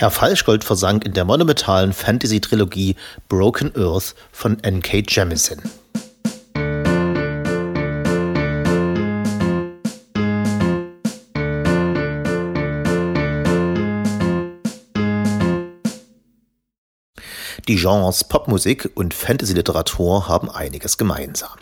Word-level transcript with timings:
Herr 0.00 0.10
Falschgold 0.10 0.64
versank 0.64 1.04
in 1.04 1.12
der 1.12 1.26
monumentalen 1.26 1.92
Fantasy-Trilogie 1.92 2.96
Broken 3.28 3.70
Earth 3.76 4.14
von 4.32 4.58
N.K. 4.64 5.02
Jemisin. 5.06 5.60
Die 17.68 17.76
Genres 17.76 18.24
Popmusik 18.24 18.90
und 18.94 19.12
Fantasy-Literatur 19.12 20.28
haben 20.28 20.48
einiges 20.48 20.96
gemeinsam. 20.96 21.58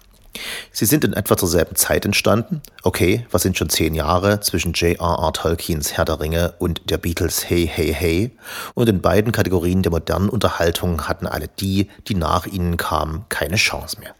Sie 0.72 0.84
sind 0.84 1.04
in 1.04 1.12
etwa 1.12 1.36
zur 1.36 1.48
selben 1.48 1.76
Zeit 1.76 2.04
entstanden. 2.04 2.62
Okay, 2.82 3.26
was 3.30 3.42
sind 3.42 3.56
schon 3.56 3.70
zehn 3.70 3.94
Jahre 3.94 4.40
zwischen 4.40 4.72
J.R.R. 4.72 5.32
Tolkiens 5.32 5.94
Herr 5.94 6.04
der 6.04 6.20
Ringe 6.20 6.54
und 6.58 6.90
der 6.90 6.98
Beatles 6.98 7.48
Hey 7.48 7.66
Hey 7.66 7.92
Hey. 7.92 8.30
Und 8.74 8.88
in 8.88 9.00
beiden 9.00 9.32
Kategorien 9.32 9.82
der 9.82 9.92
modernen 9.92 10.28
Unterhaltung 10.28 11.08
hatten 11.08 11.26
alle 11.26 11.48
die, 11.48 11.88
die 12.06 12.14
nach 12.14 12.46
ihnen 12.46 12.76
kamen, 12.76 13.24
keine 13.28 13.56
Chance 13.56 14.00
mehr. 14.00 14.14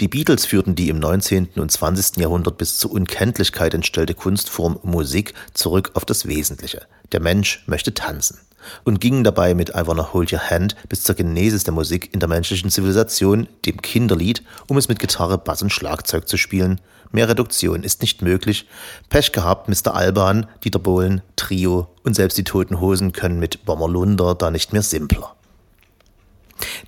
Die 0.00 0.08
Beatles 0.08 0.46
führten 0.46 0.74
die 0.74 0.88
im 0.88 0.98
19. 0.98 1.50
und 1.56 1.70
20. 1.70 2.16
Jahrhundert 2.16 2.56
bis 2.56 2.78
zur 2.78 2.92
Unkenntlichkeit 2.92 3.74
entstellte 3.74 4.14
Kunstform 4.14 4.78
Musik 4.82 5.34
zurück 5.52 5.90
auf 5.94 6.06
das 6.06 6.26
Wesentliche. 6.26 6.86
Der 7.12 7.20
Mensch 7.20 7.62
möchte 7.66 7.92
tanzen 7.92 8.38
und 8.84 9.00
gingen 9.00 9.24
dabei 9.24 9.54
mit 9.54 9.70
I 9.70 9.86
Wanna 9.86 10.12
Hold 10.12 10.32
Your 10.32 10.50
Hand 10.50 10.76
bis 10.88 11.02
zur 11.02 11.14
Genesis 11.14 11.64
der 11.64 11.74
Musik 11.74 12.12
in 12.12 12.20
der 12.20 12.28
menschlichen 12.28 12.70
Zivilisation, 12.70 13.48
dem 13.66 13.80
Kinderlied, 13.82 14.42
um 14.68 14.76
es 14.76 14.88
mit 14.88 14.98
Gitarre, 14.98 15.38
Bass 15.38 15.62
und 15.62 15.72
Schlagzeug 15.72 16.28
zu 16.28 16.36
spielen. 16.36 16.80
Mehr 17.12 17.28
Reduktion 17.28 17.82
ist 17.82 18.02
nicht 18.02 18.22
möglich. 18.22 18.68
Pech 19.08 19.32
gehabt, 19.32 19.68
Mr. 19.68 19.94
Alban, 19.94 20.46
Dieter 20.62 20.78
Bohlen, 20.78 21.22
Trio 21.36 21.88
und 22.04 22.14
selbst 22.14 22.38
die 22.38 22.44
Toten 22.44 22.80
Hosen 22.80 23.12
können 23.12 23.40
mit 23.40 23.64
Bommerlunder 23.64 24.34
da 24.34 24.50
nicht 24.50 24.72
mehr 24.72 24.82
simpler. 24.82 25.34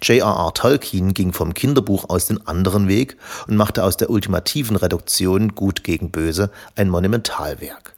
J.R.R. 0.02 0.52
Tolkien 0.54 1.14
ging 1.14 1.32
vom 1.32 1.54
Kinderbuch 1.54 2.08
aus 2.08 2.26
den 2.26 2.46
anderen 2.46 2.88
Weg 2.88 3.16
und 3.46 3.56
machte 3.56 3.84
aus 3.84 3.96
der 3.96 4.10
ultimativen 4.10 4.76
Reduktion 4.76 5.54
Gut 5.54 5.82
gegen 5.84 6.10
Böse 6.10 6.50
ein 6.76 6.88
Monumentalwerk. 6.88 7.94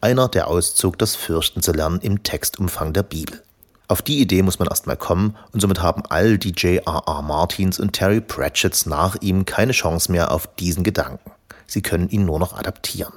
Einer, 0.00 0.28
der 0.28 0.48
auszog, 0.48 0.98
das 0.98 1.16
Fürchten 1.16 1.62
zu 1.62 1.72
lernen 1.72 2.00
im 2.00 2.22
Textumfang 2.22 2.92
der 2.92 3.02
Bibel. 3.02 3.42
Auf 3.88 4.02
die 4.02 4.20
Idee 4.20 4.42
muss 4.42 4.60
man 4.60 4.68
erstmal 4.68 4.96
kommen 4.96 5.36
und 5.52 5.60
somit 5.60 5.82
haben 5.82 6.04
all 6.08 6.38
die 6.38 6.52
J.R.R. 6.52 7.22
Martins 7.22 7.80
und 7.80 7.92
Terry 7.92 8.20
Pratchetts 8.20 8.86
nach 8.86 9.16
ihm 9.20 9.44
keine 9.44 9.72
Chance 9.72 10.12
mehr 10.12 10.30
auf 10.30 10.48
diesen 10.58 10.84
Gedanken. 10.84 11.32
Sie 11.66 11.82
können 11.82 12.08
ihn 12.08 12.24
nur 12.24 12.38
noch 12.38 12.56
adaptieren. 12.56 13.12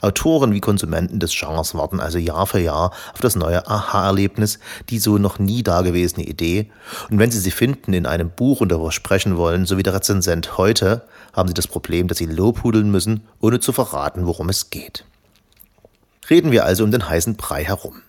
Autoren 0.00 0.52
wie 0.52 0.60
Konsumenten 0.60 1.20
des 1.20 1.34
Genres 1.38 1.74
warten 1.74 2.00
also 2.00 2.18
Jahr 2.18 2.46
für 2.46 2.60
Jahr 2.60 2.92
auf 3.12 3.20
das 3.20 3.36
neue 3.36 3.66
Aha-Erlebnis, 3.66 4.58
die 4.90 4.98
so 4.98 5.18
noch 5.18 5.38
nie 5.38 5.62
dagewesene 5.62 6.26
Idee. 6.26 6.70
Und 7.10 7.18
wenn 7.18 7.30
sie 7.30 7.40
sie 7.40 7.50
finden 7.50 7.92
in 7.92 8.06
einem 8.06 8.30
Buch 8.30 8.60
und 8.60 8.70
darüber 8.70 8.92
sprechen 8.92 9.36
wollen, 9.36 9.66
so 9.66 9.76
wie 9.76 9.82
der 9.82 9.94
Rezensent 9.94 10.58
heute, 10.58 11.02
haben 11.32 11.48
sie 11.48 11.54
das 11.54 11.66
Problem, 11.66 12.08
dass 12.08 12.18
sie 12.18 12.26
lobhudeln 12.26 12.90
müssen, 12.90 13.26
ohne 13.40 13.60
zu 13.60 13.72
verraten, 13.72 14.26
worum 14.26 14.48
es 14.48 14.70
geht. 14.70 15.04
Reden 16.30 16.52
wir 16.52 16.64
also 16.64 16.84
um 16.84 16.90
den 16.90 17.08
heißen 17.08 17.36
Brei 17.36 17.64
herum. 17.64 18.00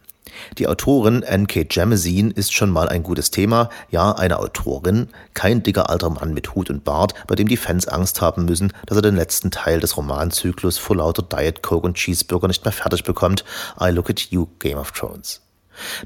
Die 0.58 0.68
Autorin 0.68 1.24
N.K. 1.24 1.66
Jemisin 1.70 2.32
ist 2.32 2.54
schon 2.54 2.70
mal 2.70 2.88
ein 2.88 3.04
gutes 3.04 3.32
Thema. 3.32 3.70
Ja, 3.90 4.14
eine 4.14 4.40
Autorin, 4.40 5.10
kein 5.34 5.64
dicker 5.64 5.90
alter 5.90 6.10
Mann 6.10 6.34
mit 6.34 6.56
Hut 6.56 6.70
und 6.70 6.84
Bart, 6.84 7.14
bei 7.28 7.36
dem 7.36 7.48
die 7.48 7.58
Fans 7.58 7.88
Angst 7.88 8.22
haben 8.22 8.46
müssen, 8.46 8.74
dass 8.86 8.98
er 8.98 9.02
den 9.02 9.16
letzten 9.16 9.52
Teil 9.52 9.80
des 9.80 9.98
Romanzyklus 9.98 10.78
vor 10.78 10.98
lauter 10.98 11.24
Diet 11.24 11.62
Coke 11.62 11.86
und 11.86 11.96
Cheeseburger 11.96 12.48
nicht 12.48 12.66
mehr 12.66 12.72
fertig 12.72 13.04
bekommt. 13.04 13.44
I 13.80 13.90
look 13.90 14.10
at 14.10 14.20
you, 14.20 14.48
Game 14.60 14.78
of 14.78 14.92
Thrones. 14.92 15.42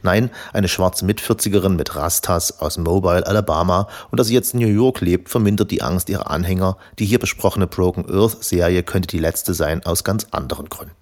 Nein, 0.01 0.31
eine 0.51 0.67
schwarze 0.67 1.05
Mitvierzigerin 1.05 1.75
mit 1.75 1.95
Rastas 1.95 2.59
aus 2.59 2.79
Mobile, 2.79 3.25
Alabama 3.27 3.87
und 4.09 4.19
dass 4.19 4.27
sie 4.27 4.33
jetzt 4.33 4.55
in 4.55 4.61
New 4.61 4.67
York 4.67 5.01
lebt, 5.01 5.29
vermindert 5.29 5.69
die 5.69 5.83
Angst 5.83 6.09
ihrer 6.09 6.31
Anhänger. 6.31 6.77
Die 6.97 7.05
hier 7.05 7.19
besprochene 7.19 7.67
Broken 7.67 8.09
Earth 8.09 8.43
Serie 8.43 8.81
könnte 8.81 9.07
die 9.07 9.19
letzte 9.19 9.53
sein 9.53 9.85
aus 9.85 10.03
ganz 10.03 10.25
anderen 10.31 10.69
Gründen 10.69 10.95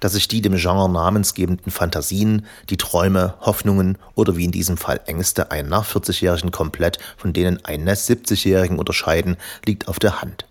dass 0.00 0.12
sich 0.12 0.28
die 0.28 0.42
dem 0.42 0.56
Genre 0.56 0.90
namensgebenden 0.90 1.70
Fantasien, 1.70 2.46
die 2.68 2.76
Träume, 2.76 3.34
Hoffnungen 3.40 3.98
oder 4.14 4.36
wie 4.36 4.44
in 4.44 4.52
diesem 4.52 4.76
Fall 4.76 5.00
Ängste 5.06 5.50
einen 5.50 5.68
nach 5.68 5.86
40-Jährigen 5.86 6.50
komplett 6.50 6.98
von 7.16 7.32
denen 7.32 7.64
eines 7.64 8.08
70-Jährigen 8.08 8.78
unterscheiden, 8.78 9.36
liegt 9.64 9.88
auf 9.88 9.98
der 9.98 10.20
Hand. 10.22 10.46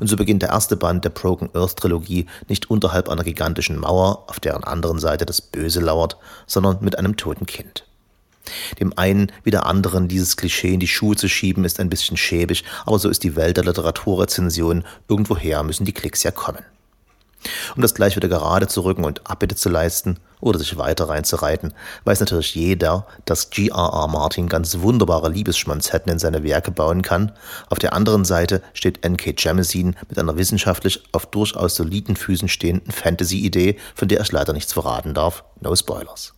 Und 0.00 0.08
so 0.08 0.16
beginnt 0.16 0.42
der 0.42 0.50
erste 0.50 0.76
Band 0.76 1.04
der 1.04 1.10
Broken 1.10 1.50
Earth 1.54 1.76
Trilogie 1.76 2.26
nicht 2.48 2.70
unterhalb 2.70 3.08
einer 3.08 3.24
gigantischen 3.24 3.78
Mauer, 3.78 4.24
auf 4.28 4.40
deren 4.40 4.64
anderen 4.64 4.98
Seite 4.98 5.26
das 5.26 5.40
Böse 5.40 5.80
lauert, 5.80 6.16
sondern 6.46 6.78
mit 6.80 6.98
einem 6.98 7.16
toten 7.16 7.46
Kind. 7.46 7.86
Dem 8.80 8.96
einen 8.98 9.30
wie 9.44 9.50
der 9.50 9.66
anderen 9.66 10.08
dieses 10.08 10.36
Klischee 10.36 10.74
in 10.74 10.80
die 10.80 10.88
Schuhe 10.88 11.16
zu 11.16 11.28
schieben, 11.28 11.64
ist 11.64 11.78
ein 11.78 11.88
bisschen 11.88 12.16
schäbig, 12.16 12.64
aber 12.84 12.98
so 12.98 13.08
ist 13.08 13.22
die 13.22 13.36
Welt 13.36 13.56
der 13.56 13.64
Literaturrezension. 13.64 14.84
Irgendwoher 15.08 15.62
müssen 15.62 15.84
die 15.84 15.92
Klicks 15.92 16.22
ja 16.22 16.32
kommen. 16.32 16.64
Um 17.76 17.82
das 17.82 17.94
gleich 17.94 18.16
wieder 18.16 18.28
gerade 18.28 18.68
zu 18.68 18.82
rücken 18.82 19.04
und 19.04 19.28
Abbitte 19.28 19.56
zu 19.56 19.68
leisten 19.68 20.18
oder 20.40 20.58
sich 20.58 20.76
weiter 20.76 21.08
reinzureiten, 21.08 21.72
weiß 22.04 22.20
natürlich 22.20 22.54
jeder, 22.54 23.06
dass 23.24 23.50
G.R.R. 23.50 24.08
Martin 24.08 24.48
ganz 24.48 24.78
wunderbare 24.80 25.28
Liebesschmanzetten 25.28 26.12
in 26.12 26.18
seine 26.18 26.42
Werke 26.42 26.70
bauen 26.70 27.02
kann. 27.02 27.32
Auf 27.70 27.78
der 27.78 27.92
anderen 27.92 28.24
Seite 28.24 28.62
steht 28.74 29.04
N.K. 29.04 29.34
Jemisin 29.36 29.96
mit 30.08 30.18
einer 30.18 30.36
wissenschaftlich 30.36 31.02
auf 31.12 31.26
durchaus 31.26 31.76
soliden 31.76 32.16
Füßen 32.16 32.48
stehenden 32.48 32.92
Fantasy-Idee, 32.92 33.76
von 33.94 34.08
der 34.08 34.20
ich 34.20 34.32
leider 34.32 34.52
nichts 34.52 34.72
verraten 34.72 35.14
darf. 35.14 35.44
No 35.60 35.74
Spoilers. 35.74 36.34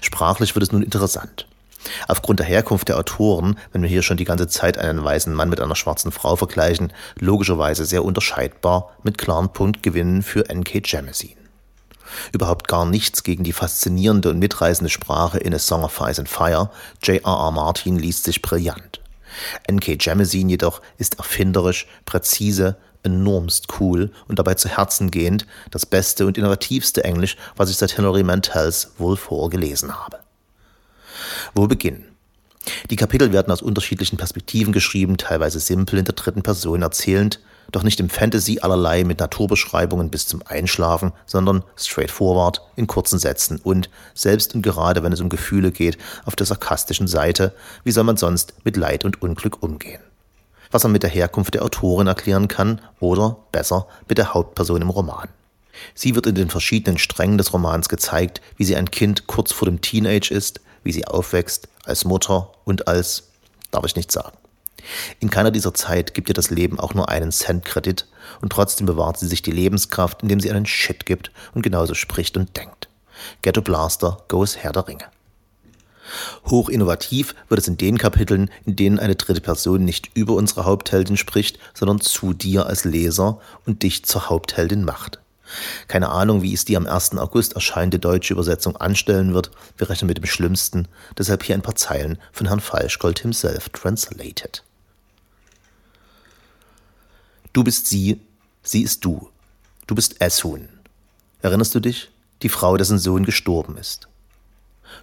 Sprachlich 0.00 0.54
wird 0.54 0.62
es 0.62 0.72
nun 0.72 0.82
interessant. 0.82 1.46
Aufgrund 2.08 2.40
der 2.40 2.46
Herkunft 2.46 2.88
der 2.88 2.98
Autoren, 2.98 3.58
wenn 3.72 3.82
wir 3.82 3.88
hier 3.88 4.02
schon 4.02 4.16
die 4.16 4.24
ganze 4.24 4.48
Zeit 4.48 4.78
einen 4.78 5.02
weißen 5.02 5.32
Mann 5.32 5.48
mit 5.48 5.60
einer 5.60 5.76
schwarzen 5.76 6.12
Frau 6.12 6.36
vergleichen, 6.36 6.92
logischerweise 7.18 7.84
sehr 7.84 8.04
unterscheidbar 8.04 8.90
mit 9.02 9.18
klaren 9.18 9.52
Punktgewinnen 9.52 10.22
für 10.22 10.48
N.K. 10.48 10.82
Jemisin. 10.84 11.36
Überhaupt 12.32 12.68
gar 12.68 12.86
nichts 12.86 13.22
gegen 13.22 13.44
die 13.44 13.52
faszinierende 13.52 14.30
und 14.30 14.38
mitreißende 14.38 14.90
Sprache 14.90 15.38
in 15.38 15.54
A 15.54 15.58
Song 15.58 15.84
of 15.84 16.00
Ice 16.00 16.20
and 16.20 16.28
Fire. 16.28 16.70
J.R.R. 17.02 17.50
Martin 17.52 17.98
liest 17.98 18.24
sich 18.24 18.42
brillant. 18.42 19.00
N.K. 19.66 19.96
Jemisin 20.00 20.48
jedoch 20.48 20.82
ist 20.98 21.18
erfinderisch, 21.18 21.86
präzise, 22.04 22.76
enormst 23.02 23.80
cool 23.80 24.12
und 24.28 24.38
dabei 24.38 24.54
zu 24.54 24.68
Herzen 24.68 25.10
gehend 25.10 25.46
das 25.70 25.86
beste 25.86 26.26
und 26.26 26.36
innovativste 26.36 27.04
Englisch, 27.04 27.36
was 27.56 27.70
ich 27.70 27.76
seit 27.76 27.92
Hilary 27.92 28.22
Mantels 28.22 28.92
wohl 28.98 29.16
vorgelesen 29.16 29.96
habe. 29.96 30.19
Wo 31.54 31.66
beginnen? 31.66 32.04
Die 32.90 32.96
Kapitel 32.96 33.32
werden 33.32 33.52
aus 33.52 33.62
unterschiedlichen 33.62 34.16
Perspektiven 34.16 34.72
geschrieben, 34.72 35.16
teilweise 35.16 35.60
simpel 35.60 35.98
in 35.98 36.04
der 36.04 36.14
dritten 36.14 36.42
Person 36.42 36.82
erzählend, 36.82 37.40
doch 37.72 37.82
nicht 37.82 38.00
im 38.00 38.10
Fantasy 38.10 38.58
allerlei 38.60 39.04
mit 39.04 39.20
Naturbeschreibungen 39.20 40.10
bis 40.10 40.26
zum 40.26 40.42
Einschlafen, 40.44 41.12
sondern 41.26 41.62
straightforward 41.76 42.60
in 42.76 42.86
kurzen 42.86 43.18
Sätzen 43.18 43.60
und, 43.62 43.88
selbst 44.14 44.54
und 44.54 44.62
gerade 44.62 45.02
wenn 45.02 45.12
es 45.12 45.20
um 45.20 45.28
Gefühle 45.28 45.70
geht, 45.70 45.96
auf 46.24 46.36
der 46.36 46.46
sarkastischen 46.46 47.06
Seite, 47.06 47.54
wie 47.84 47.92
soll 47.92 48.04
man 48.04 48.16
sonst 48.16 48.54
mit 48.64 48.76
Leid 48.76 49.04
und 49.04 49.22
Unglück 49.22 49.62
umgehen? 49.62 50.00
Was 50.70 50.82
man 50.82 50.92
mit 50.92 51.02
der 51.02 51.10
Herkunft 51.10 51.54
der 51.54 51.64
Autorin 51.64 52.06
erklären 52.06 52.48
kann 52.48 52.80
oder, 52.98 53.36
besser, 53.52 53.86
mit 54.08 54.18
der 54.18 54.34
Hauptperson 54.34 54.82
im 54.82 54.90
Roman. 54.90 55.28
Sie 55.94 56.14
wird 56.14 56.26
in 56.26 56.34
den 56.34 56.50
verschiedenen 56.50 56.98
Strängen 56.98 57.38
des 57.38 57.52
Romans 57.52 57.88
gezeigt, 57.88 58.40
wie 58.56 58.64
sie 58.64 58.76
ein 58.76 58.90
Kind 58.90 59.26
kurz 59.26 59.52
vor 59.52 59.66
dem 59.66 59.80
Teenage 59.80 60.30
ist, 60.30 60.60
wie 60.82 60.92
sie 60.92 61.06
aufwächst, 61.06 61.68
als 61.84 62.04
Mutter 62.04 62.52
und 62.64 62.88
als, 62.88 63.24
darf 63.70 63.84
ich 63.84 63.96
nicht 63.96 64.12
sagen. 64.12 64.36
In 65.18 65.30
keiner 65.30 65.50
dieser 65.50 65.74
Zeit 65.74 66.14
gibt 66.14 66.28
ihr 66.28 66.34
das 66.34 66.50
Leben 66.50 66.80
auch 66.80 66.94
nur 66.94 67.08
einen 67.08 67.32
Cent 67.32 67.64
Kredit 67.64 68.06
und 68.40 68.50
trotzdem 68.50 68.86
bewahrt 68.86 69.18
sie 69.18 69.26
sich 69.26 69.42
die 69.42 69.50
Lebenskraft, 69.50 70.22
indem 70.22 70.40
sie 70.40 70.50
einen 70.50 70.66
Shit 70.66 71.06
gibt 71.06 71.30
und 71.54 71.62
genauso 71.62 71.94
spricht 71.94 72.36
und 72.36 72.56
denkt. 72.56 72.88
Ghetto 73.42 73.60
Blaster 73.60 74.24
goes 74.28 74.56
Herr 74.56 74.72
der 74.72 74.88
Ringe. 74.88 75.04
Hoch 76.46 76.68
innovativ 76.68 77.34
wird 77.48 77.60
es 77.60 77.68
in 77.68 77.76
den 77.76 77.98
Kapiteln, 77.98 78.50
in 78.64 78.74
denen 78.74 78.98
eine 78.98 79.14
dritte 79.14 79.40
Person 79.40 79.84
nicht 79.84 80.10
über 80.14 80.34
unsere 80.34 80.64
Hauptheldin 80.64 81.16
spricht, 81.16 81.58
sondern 81.74 82.00
zu 82.00 82.32
dir 82.32 82.66
als 82.66 82.84
Leser 82.84 83.40
und 83.66 83.82
dich 83.82 84.04
zur 84.04 84.28
Hauptheldin 84.28 84.84
macht. 84.84 85.19
Keine 85.88 86.10
Ahnung, 86.10 86.42
wie 86.42 86.54
es 86.54 86.64
die 86.64 86.76
am 86.76 86.86
1. 86.86 87.16
August 87.18 87.54
erscheinende 87.54 87.98
deutsche 87.98 88.34
Übersetzung 88.34 88.76
anstellen 88.76 89.34
wird. 89.34 89.50
Wir 89.76 89.88
rechnen 89.88 90.08
mit 90.08 90.18
dem 90.18 90.26
Schlimmsten. 90.26 90.88
Deshalb 91.18 91.42
hier 91.42 91.54
ein 91.54 91.62
paar 91.62 91.76
Zeilen 91.76 92.18
von 92.32 92.46
Herrn 92.46 92.60
Falschgold 92.60 93.20
himself 93.20 93.68
translated. 93.70 94.62
Du 97.52 97.64
bist 97.64 97.86
sie, 97.88 98.20
sie 98.62 98.82
ist 98.82 99.04
du. 99.04 99.28
Du 99.86 99.94
bist 99.94 100.20
Essun. 100.20 100.68
Erinnerst 101.42 101.74
du 101.74 101.80
dich? 101.80 102.10
Die 102.42 102.48
Frau, 102.48 102.76
dessen 102.76 102.98
Sohn 102.98 103.24
gestorben 103.24 103.76
ist. 103.76 104.08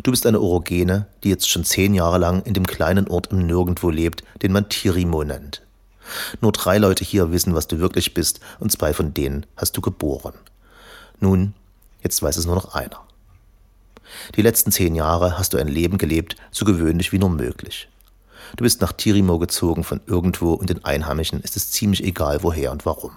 Du 0.04 0.12
bist 0.12 0.26
eine 0.26 0.40
Orogene, 0.40 1.08
die 1.24 1.30
jetzt 1.30 1.50
schon 1.50 1.64
zehn 1.64 1.94
Jahre 1.94 2.18
lang 2.18 2.44
in 2.44 2.54
dem 2.54 2.66
kleinen 2.66 3.08
Ort 3.08 3.28
im 3.32 3.46
Nirgendwo 3.46 3.90
lebt, 3.90 4.24
den 4.42 4.52
man 4.52 4.70
Tirimo 4.70 5.24
nennt. 5.24 5.67
Nur 6.42 6.52
drei 6.52 6.78
Leute 6.78 7.04
hier 7.04 7.32
wissen, 7.32 7.56
was 7.56 7.68
du 7.68 7.80
wirklich 7.80 8.14
bist, 8.14 8.40
und 8.60 8.72
zwei 8.72 8.94
von 8.94 9.14
denen 9.14 9.46
hast 9.56 9.76
du 9.78 9.82
geboren. 9.82 10.34
Nun, 11.20 11.54
jetzt 12.04 12.22
weiß 12.22 12.38
es 12.38 12.46
nur 12.46 12.56
noch 12.56 12.74
einer. 12.74 13.02
Die 14.36 14.42
letzten 14.42 14.72
zehn 14.72 14.96
Jahre 14.96 15.38
hast 15.38 15.54
du 15.54 15.58
ein 15.58 15.68
Leben 15.68 15.98
gelebt, 15.98 16.36
so 16.52 16.66
gewöhnlich 16.66 17.12
wie 17.12 17.20
nur 17.20 17.30
möglich. 17.30 17.90
Du 18.56 18.64
bist 18.64 18.82
nach 18.82 18.94
Tirimo 18.94 19.40
gezogen 19.40 19.84
von 19.84 20.00
irgendwo 20.06 20.54
und 20.54 20.70
den 20.70 20.86
Einheimischen 20.86 21.42
ist 21.42 21.58
es 21.58 21.72
ziemlich 21.72 22.04
egal, 22.04 22.44
woher 22.44 22.72
und 22.72 22.86
warum. 22.86 23.12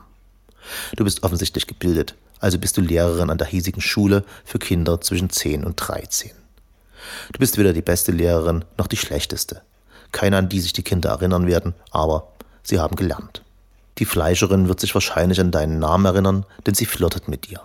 Du 0.96 1.04
bist 1.04 1.22
offensichtlich 1.22 1.66
gebildet, 1.66 2.14
also 2.40 2.58
bist 2.58 2.76
du 2.76 2.80
Lehrerin 2.80 3.30
an 3.30 3.38
der 3.38 3.46
hiesigen 3.46 3.80
Schule 3.80 4.24
für 4.44 4.58
Kinder 4.58 5.00
zwischen 5.00 5.30
10 5.30 5.64
und 5.64 5.76
13. 5.76 6.32
Du 7.32 7.38
bist 7.38 7.58
weder 7.58 7.72
die 7.72 7.82
beste 7.82 8.12
Lehrerin 8.12 8.64
noch 8.76 8.86
die 8.86 8.96
schlechteste. 8.96 9.62
Keine, 10.12 10.36
an 10.36 10.48
die 10.48 10.60
sich 10.60 10.72
die 10.72 10.82
Kinder 10.82 11.10
erinnern 11.10 11.46
werden, 11.46 11.74
aber 11.90 12.32
sie 12.62 12.78
haben 12.78 12.96
gelernt. 12.96 13.42
Die 13.98 14.04
Fleischerin 14.04 14.68
wird 14.68 14.80
sich 14.80 14.94
wahrscheinlich 14.94 15.40
an 15.40 15.50
deinen 15.50 15.78
Namen 15.78 16.06
erinnern, 16.06 16.46
denn 16.66 16.74
sie 16.74 16.86
flirtet 16.86 17.28
mit 17.28 17.50
dir. 17.50 17.60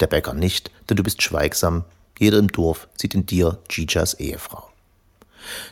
Der 0.00 0.06
Bäcker 0.06 0.34
nicht, 0.34 0.70
denn 0.88 0.96
du 0.96 1.02
bist 1.02 1.22
schweigsam. 1.22 1.84
Jeder 2.18 2.38
im 2.38 2.48
Dorf 2.48 2.88
sieht 2.96 3.14
in 3.14 3.26
dir 3.26 3.58
Gijas 3.68 4.14
Ehefrau. 4.14 4.68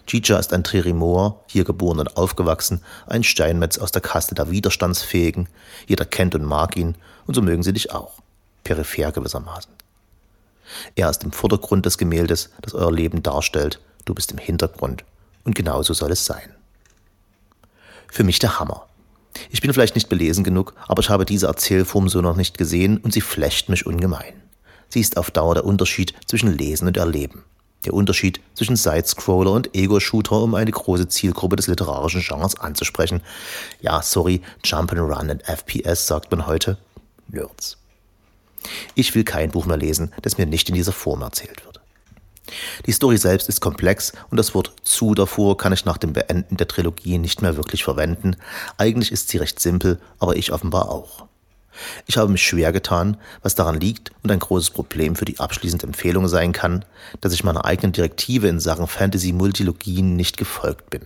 Gija 0.07 0.39
ist 0.39 0.53
ein 0.53 0.65
Trerimoor, 0.65 1.45
hier 1.47 1.65
geboren 1.65 2.01
und 2.01 2.17
aufgewachsen, 2.17 2.83
ein 3.07 3.23
Steinmetz 3.23 3.79
aus 3.79 3.93
der 3.93 4.03
Kaste 4.03 4.35
der 4.35 4.51
Widerstandsfähigen. 4.51 5.49
Jeder 5.87 6.05
kennt 6.05 6.35
und 6.35 6.45
mag 6.45 6.77
ihn, 6.77 6.97
und 7.27 7.35
so 7.35 7.43
mögen 7.43 7.63
sie 7.63 7.73
dich 7.73 7.93
auch. 7.93 8.21
Peripher 8.65 9.13
gewissermaßen. 9.13 9.73
Er 10.95 11.11
ist 11.11 11.25
im 11.25 11.33
Vordergrund 11.33 11.87
des 11.87 11.99
Gemäldes, 11.99 12.51
das 12.63 12.75
euer 12.75 12.93
Leben 12.93 13.23
darstellt. 13.23 13.81
Du 14.05 14.15
bist 14.15 14.33
im 14.33 14.39
Hintergrund. 14.39 15.05
Und 15.45 15.55
genauso 15.55 15.95
soll 15.95 16.13
es 16.13 16.25
sein. 16.25 16.55
Für 18.11 18.25
mich 18.25 18.39
der 18.39 18.59
Hammer. 18.59 18.87
Ich 19.51 19.61
bin 19.61 19.73
vielleicht 19.73 19.95
nicht 19.95 20.09
belesen 20.09 20.45
genug, 20.45 20.75
aber 20.89 21.03
ich 21.03 21.11
habe 21.11 21.25
diese 21.25 21.47
Erzählform 21.47 22.09
so 22.09 22.21
noch 22.21 22.37
nicht 22.37 22.59
gesehen 22.59 22.99
und 22.99 23.13
sie 23.13 23.21
flecht 23.21 23.69
mich 23.69 23.87
ungemein. 23.87 24.35
Sie 24.89 25.01
ist 25.01 25.17
auf 25.17 25.31
Dauer 25.31 25.55
der 25.55 25.65
Unterschied 25.65 26.15
zwischen 26.27 26.57
Lesen 26.57 26.89
und 26.89 26.97
Erleben. 26.97 27.45
Der 27.85 27.95
Unterschied 27.95 28.41
zwischen 28.55 28.77
Sidescroller 28.77 29.53
und 29.53 29.75
Ego-Shooter, 29.75 30.43
um 30.43 30.55
eine 30.55 30.71
große 30.71 31.09
Zielgruppe 31.09 31.57
des 31.57 31.69
literarischen 31.69 32.21
Genres 32.21 32.59
anzusprechen. 32.59 33.23
Ja, 33.81 34.03
sorry, 34.03 34.43
Jump'n'Run 34.65 35.31
und 35.31 35.45
FPS 35.45 36.07
sagt 36.07 36.31
man 36.31 36.47
heute. 36.47 36.77
Nerds. 37.29 37.79
Ich 38.95 39.15
will 39.15 39.25
kein 39.25 39.53
Buch 39.53 39.65
mehr 39.65 39.79
lesen, 39.79 40.13
das 40.21 40.37
mir 40.37 40.47
nicht 40.47 40.69
in 40.69 40.75
dieser 40.75 40.93
Form 40.93 41.23
erzählt 41.23 41.65
wird. 41.65 41.70
Die 42.87 42.93
Story 42.93 43.17
selbst 43.17 43.49
ist 43.49 43.61
komplex 43.61 44.13
und 44.31 44.37
das 44.37 44.55
Wort 44.55 44.73
zu 44.83 45.15
davor 45.15 45.57
kann 45.57 45.73
ich 45.73 45.85
nach 45.85 45.99
dem 45.99 46.13
Beenden 46.13 46.57
der 46.57 46.69
Trilogie 46.69 47.19
nicht 47.19 47.43
mehr 47.43 47.57
wirklich 47.57 47.85
verwenden. 47.85 48.37
Eigentlich 48.79 49.13
ist 49.13 49.29
sie 49.29 49.39
recht 49.39 49.61
simpel, 49.61 49.99
aber 50.19 50.37
ich 50.37 50.53
offenbar 50.53 50.89
auch. 50.89 51.27
Ich 52.07 52.17
habe 52.17 52.31
mich 52.31 52.43
schwer 52.43 52.73
getan, 52.73 53.17
was 53.43 53.55
daran 53.55 53.81
liegt 53.81 54.11
und 54.23 54.31
ein 54.31 54.39
großes 54.39 54.71
Problem 54.71 55.17
für 55.17 55.25
die 55.25 55.39
abschließende 55.39 55.87
Empfehlung 55.87 56.29
sein 56.29 56.53
kann, 56.53 56.85
dass 57.21 57.33
ich 57.33 57.45
meiner 57.45 57.65
eigenen 57.65 57.93
Direktive 57.93 58.49
in 58.49 58.61
Sachen 58.61 58.87
Fantasy-Multilogien 58.87 60.17
nicht 60.17 60.37
gefolgt 60.37 60.91
bin. 60.91 61.03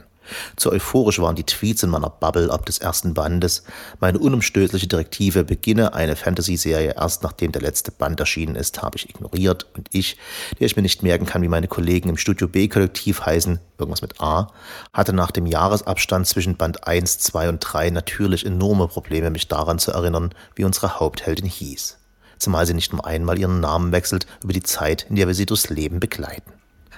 Zu 0.56 0.72
euphorisch 0.72 1.18
waren 1.18 1.36
die 1.36 1.44
Tweets 1.44 1.82
in 1.82 1.90
meiner 1.90 2.10
Bubble 2.10 2.50
ab 2.50 2.66
des 2.66 2.78
ersten 2.78 3.14
Bandes. 3.14 3.64
Meine 4.00 4.18
unumstößliche 4.18 4.86
Direktive, 4.86 5.44
beginne 5.44 5.94
eine 5.94 6.16
Fantasy-Serie 6.16 6.94
erst 6.96 7.22
nachdem 7.22 7.52
der 7.52 7.62
letzte 7.62 7.90
Band 7.90 8.20
erschienen 8.20 8.56
ist, 8.56 8.82
habe 8.82 8.96
ich 8.96 9.08
ignoriert 9.08 9.66
und 9.76 9.88
ich, 9.92 10.16
der 10.58 10.66
ich 10.66 10.76
mir 10.76 10.82
nicht 10.82 11.02
merken 11.02 11.26
kann, 11.26 11.42
wie 11.42 11.48
meine 11.48 11.68
Kollegen 11.68 12.08
im 12.08 12.16
Studio 12.16 12.48
B-Kollektiv 12.48 13.24
heißen, 13.24 13.60
irgendwas 13.78 14.02
mit 14.02 14.20
A, 14.20 14.52
hatte 14.92 15.12
nach 15.12 15.30
dem 15.30 15.46
Jahresabstand 15.46 16.26
zwischen 16.26 16.56
Band 16.56 16.86
1, 16.86 17.18
2 17.18 17.48
und 17.48 17.60
3 17.60 17.90
natürlich 17.90 18.46
enorme 18.46 18.88
Probleme, 18.88 19.30
mich 19.30 19.48
daran 19.48 19.78
zu 19.78 19.92
erinnern, 19.92 20.34
wie 20.54 20.64
unsere 20.64 20.98
Hauptheldin 21.00 21.46
hieß. 21.46 21.98
Zumal 22.38 22.66
sie 22.66 22.74
nicht 22.74 22.92
nur 22.92 23.06
einmal 23.06 23.38
ihren 23.38 23.60
Namen 23.60 23.92
wechselt 23.92 24.26
über 24.42 24.52
die 24.52 24.62
Zeit, 24.62 25.06
in 25.08 25.16
der 25.16 25.26
wir 25.26 25.34
sie 25.34 25.46
durchs 25.46 25.70
Leben 25.70 26.00
begleiten. 26.00 26.52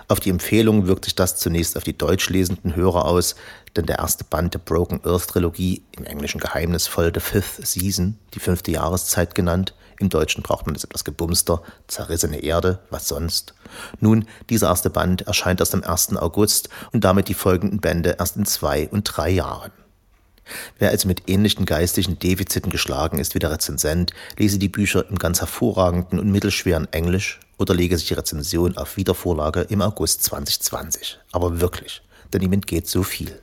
Auf 0.08 0.20
die 0.20 0.30
Empfehlung 0.30 0.86
wirkt 0.86 1.04
sich 1.04 1.16
das 1.16 1.36
zunächst 1.36 1.76
auf 1.76 1.82
die 1.82 1.98
deutsch 1.98 2.30
lesenden 2.30 2.76
Hörer 2.76 3.06
aus, 3.06 3.34
denn 3.74 3.86
der 3.86 3.98
erste 3.98 4.22
Band 4.22 4.54
der 4.54 4.60
Broken 4.60 5.00
Earth 5.04 5.28
Trilogie, 5.28 5.82
im 5.96 6.04
Englischen 6.04 6.40
geheimnisvoll 6.40 7.10
The 7.12 7.20
Fifth 7.20 7.66
Season, 7.66 8.16
die 8.34 8.38
fünfte 8.38 8.70
Jahreszeit 8.70 9.34
genannt, 9.34 9.74
im 9.98 10.08
Deutschen 10.08 10.42
braucht 10.42 10.66
man 10.66 10.74
das 10.74 10.84
etwas 10.84 11.04
gebumster, 11.04 11.62
zerrissene 11.88 12.42
Erde, 12.42 12.80
was 12.90 13.08
sonst. 13.08 13.54
Nun, 13.98 14.26
dieser 14.50 14.68
erste 14.68 14.90
Band 14.90 15.22
erscheint 15.22 15.58
erst 15.60 15.74
am 15.74 15.82
1. 15.82 16.16
August 16.16 16.68
und 16.92 17.02
damit 17.02 17.28
die 17.28 17.34
folgenden 17.34 17.80
Bände 17.80 18.16
erst 18.18 18.36
in 18.36 18.46
zwei 18.46 18.88
und 18.88 19.04
drei 19.04 19.30
Jahren. 19.30 19.72
Wer 20.78 20.90
also 20.90 21.08
mit 21.08 21.28
ähnlichen 21.28 21.66
geistigen 21.66 22.18
Defiziten 22.18 22.70
geschlagen 22.70 23.18
ist 23.18 23.34
wie 23.34 23.38
der 23.38 23.50
Rezensent, 23.50 24.12
lese 24.38 24.58
die 24.58 24.68
Bücher 24.68 25.08
im 25.08 25.18
ganz 25.18 25.40
hervorragenden 25.40 26.18
und 26.18 26.30
mittelschweren 26.30 26.92
Englisch 26.92 27.40
oder 27.58 27.74
lege 27.74 27.96
sich 27.96 28.08
die 28.08 28.14
Rezension 28.14 28.76
auf 28.76 28.96
Wiedervorlage 28.96 29.62
im 29.62 29.82
August 29.82 30.22
2020. 30.24 31.18
Aber 31.32 31.60
wirklich, 31.60 32.02
denn 32.32 32.42
ihm 32.42 32.52
entgeht 32.52 32.88
so 32.88 33.02
viel. 33.02 33.40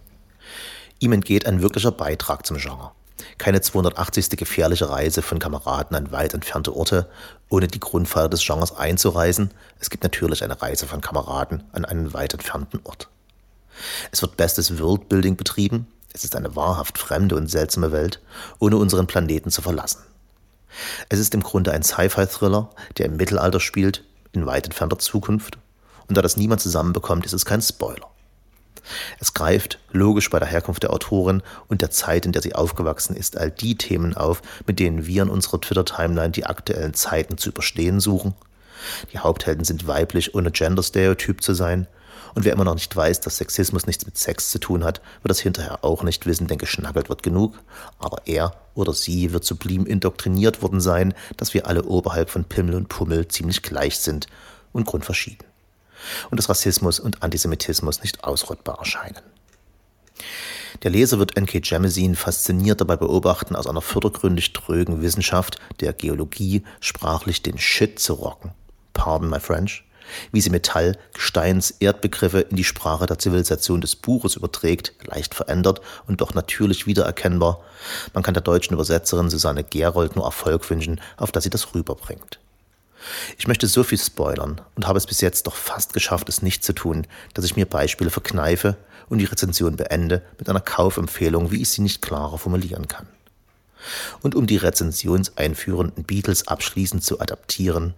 Ihm 1.00 1.12
entgeht 1.12 1.46
ein 1.46 1.62
wirklicher 1.62 1.92
Beitrag 1.92 2.46
zum 2.46 2.58
Genre. 2.58 2.92
Keine 3.38 3.62
280. 3.62 4.30
gefährliche 4.32 4.90
Reise 4.90 5.22
von 5.22 5.40
Kameraden 5.40 5.96
an 5.98 6.12
weit 6.12 6.34
entfernte 6.34 6.76
Orte, 6.76 7.10
ohne 7.50 7.68
die 7.68 7.80
Grundpfeiler 7.80 8.30
des 8.30 8.46
Genres 8.46 8.76
einzureisen. 8.76 9.52
Es 9.80 9.90
gibt 9.90 10.04
natürlich 10.04 10.44
eine 10.44 10.62
Reise 10.62 10.88
von 10.88 11.02
Kameraden 11.02 11.64
an 11.72 11.86
einen 11.86 12.14
weit 12.14 12.34
entfernten 12.34 12.80
Ort. 12.84 13.10
Es 14.12 14.22
wird 14.22 14.38
bestes 14.38 14.80
Worldbuilding 14.80 15.36
betrieben, 15.36 15.88
es 16.14 16.24
ist 16.24 16.36
eine 16.36 16.56
wahrhaft 16.56 16.98
fremde 16.98 17.36
und 17.36 17.50
seltsame 17.50 17.92
Welt, 17.92 18.22
ohne 18.60 18.78
unseren 18.78 19.08
Planeten 19.08 19.50
zu 19.50 19.62
verlassen. 19.62 20.04
Es 21.10 21.20
ist 21.20 21.34
im 21.34 21.44
Grunde 21.44 21.72
ein 21.72 21.84
Sci-Fi-Thriller, 21.84 22.70
der 22.98 23.08
im 23.08 23.18
Mittelalter 23.18 23.60
spielt, 23.60 24.04
in 24.32 24.46
weit 24.46 24.66
entfernter 24.66 25.00
Zukunft. 25.00 25.58
Und 26.08 26.18
da 26.18 26.22
das 26.22 26.38
niemand 26.38 26.62
zusammenbekommt, 26.62 27.26
ist 27.26 27.34
es 27.34 27.46
kein 27.46 27.62
Spoiler. 27.62 28.10
Es 29.20 29.34
greift, 29.34 29.80
logisch 29.92 30.30
bei 30.30 30.40
der 30.40 30.48
Herkunft 30.48 30.84
der 30.84 30.92
Autorin 30.92 31.42
und 31.68 31.82
der 31.82 31.90
Zeit, 31.90 32.26
in 32.26 32.32
der 32.32 32.42
sie 32.42 32.54
aufgewachsen 32.54 33.16
ist, 33.16 33.38
all 33.38 33.50
die 33.50 33.78
Themen 33.78 34.16
auf, 34.16 34.42
mit 34.68 34.80
denen 34.80 35.06
wir 35.06 35.24
in 35.24 35.30
unserer 35.30 35.62
Twitter-Timeline 35.62 36.32
die 36.32 36.46
aktuellen 36.46 36.94
Zeiten 36.94 37.38
zu 37.38 37.50
überstehen 37.50 38.00
suchen. 38.00 38.34
Die 39.14 39.20
Haupthelden 39.20 39.64
sind 39.64 39.88
weiblich, 39.88 40.36
ohne 40.36 40.52
Gender-Stereotyp 40.52 41.42
zu 41.42 41.54
sein 41.54 41.88
und 42.36 42.46
wer 42.46 42.54
immer 42.54 42.64
noch 42.64 42.74
nicht 42.74 42.96
weiß, 42.96 43.22
dass 43.22 43.38
Sexismus 43.38 43.86
nichts 43.86 44.06
mit 44.06 44.18
Sex 44.18 44.50
zu 44.50 44.60
tun 44.60 44.84
hat, 44.84 45.02
wird 45.22 45.30
das 45.30 45.40
hinterher 45.40 45.84
auch 45.84 46.04
nicht 46.04 46.26
wissen, 46.26 46.48
denn 46.48 46.58
geschnackelt 46.58 47.10
wird 47.10 47.22
genug. 47.22 47.60
Aber 48.00 48.24
er 48.26 48.56
oder 48.74 48.94
sie 48.94 49.34
wird 49.34 49.46
sublim 49.46 49.86
indoktriniert 49.86 50.62
worden 50.62 50.82
sein, 50.82 51.14
dass 51.38 51.54
wir 51.54 51.68
alle 51.68 51.84
oberhalb 51.84 52.30
von 52.30 52.46
Pimmel 52.46 52.76
und 52.76 52.90
Pummel 52.90 53.28
ziemlich 53.28 53.62
gleich 53.62 54.00
sind 54.00 54.28
und 54.72 54.86
grundverschieden. 54.86 55.46
Und 56.32 56.38
dass 56.38 56.50
Rassismus 56.50 57.00
und 57.00 57.22
Antisemitismus 57.22 58.02
nicht 58.02 58.24
ausrottbar 58.24 58.80
erscheinen. 58.80 59.22
Der 60.82 60.92
Leser 60.92 61.20
wird 61.20 61.38
N.K. 61.38 61.60
Jemisin 61.64 62.16
fasziniert 62.16 62.82
dabei 62.82 62.98
beobachten, 62.98 63.56
aus 63.56 63.68
einer 63.68 63.82
fördergründig 63.82 64.54
trögen 64.54 65.02
Wissenschaft, 65.02 65.60
der 65.80 65.94
Geologie, 65.94 66.64
sprachlich 66.82 67.42
den 67.44 67.58
Shit 67.58 68.00
zu 68.00 68.14
rocken. 68.14 68.52
Pardon 68.94 69.30
my 69.30 69.40
French 69.40 69.86
wie 70.32 70.42
sie 70.42 70.50
Metall, 70.50 70.98
Gesteins, 71.14 71.72
Erdbegriffe 71.80 72.42
in 72.42 72.56
die 72.56 72.64
Sprache 72.64 73.06
der 73.06 73.20
Zivilisation 73.20 73.82
des 73.82 73.96
Buches 73.96 74.36
überträgt, 74.36 74.94
leicht 75.06 75.34
verändert 75.34 75.82
und 76.08 76.22
doch 76.22 76.34
natürlich 76.34 76.86
wiedererkennbar. 76.86 77.62
Man 78.14 78.24
kann 78.24 78.34
der 78.34 78.44
deutschen 78.44 78.74
Übersetzerin 78.74 79.30
Susanne 79.30 79.64
Gerold 79.64 80.16
nur 80.16 80.26
Erfolg 80.26 80.70
wünschen, 80.70 81.02
auf 81.18 81.32
dass 81.32 81.44
sie 81.44 81.50
das 81.50 81.74
rüberbringt. 81.74 82.40
Ich 83.38 83.48
möchte 83.48 83.68
so 83.68 83.84
viel 83.84 83.98
spoilern 83.98 84.62
und 84.76 84.88
habe 84.88 84.98
es 84.98 85.06
bis 85.06 85.22
jetzt 85.22 85.48
doch 85.48 85.56
fast 85.56 85.94
geschafft, 85.94 86.30
es 86.30 86.42
nicht 86.42 86.64
zu 86.64 86.74
tun, 86.74 87.06
dass 87.34 87.46
ich 87.46 87.56
mir 87.56 87.66
Beispiele 87.66 88.10
verkneife 88.10 88.78
und 89.10 89.18
die 89.18 89.26
Rezension 89.26 89.76
beende 89.76 90.22
mit 90.40 90.50
einer 90.50 90.62
Kaufempfehlung, 90.62 91.52
wie 91.52 91.62
ich 91.62 91.70
sie 91.70 91.82
nicht 91.82 92.02
klarer 92.02 92.38
formulieren 92.38 92.88
kann. 92.88 93.08
Und 94.22 94.36
um 94.36 94.48
die 94.48 94.58
rezensionseinführenden 94.58 96.06
Beatles 96.06 96.48
abschließend 96.48 97.04
zu 97.04 97.20
adaptieren, 97.20 97.94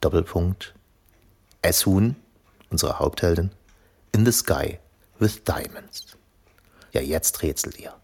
Doppelpunkt, 0.00 0.74
Esun, 1.62 2.16
unsere 2.70 2.98
Hauptheldin, 2.98 3.50
in 4.12 4.24
the 4.24 4.32
sky 4.32 4.78
with 5.18 5.44
diamonds. 5.44 6.16
Ja, 6.92 7.00
jetzt 7.00 7.42
rätsel 7.42 7.72
ihr. 7.78 7.94